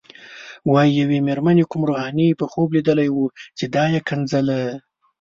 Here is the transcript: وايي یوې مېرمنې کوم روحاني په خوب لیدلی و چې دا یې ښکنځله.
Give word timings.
وايي 0.71 0.91
یوې 1.01 1.17
مېرمنې 1.27 1.63
کوم 1.71 1.81
روحاني 1.89 2.27
په 2.39 2.45
خوب 2.51 2.67
لیدلی 2.75 3.09
و 3.11 3.17
چې 3.57 3.65
دا 3.75 3.83
یې 3.93 3.99
ښکنځله. 4.03 4.59